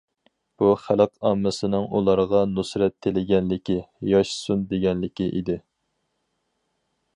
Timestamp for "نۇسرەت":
2.55-2.97